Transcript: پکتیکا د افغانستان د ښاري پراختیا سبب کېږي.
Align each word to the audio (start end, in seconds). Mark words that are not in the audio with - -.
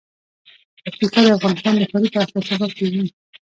پکتیکا 0.83 1.19
د 1.23 1.27
افغانستان 1.37 1.73
د 1.75 1.81
ښاري 1.89 2.09
پراختیا 2.13 2.41
سبب 2.53 2.71
کېږي. 2.77 3.03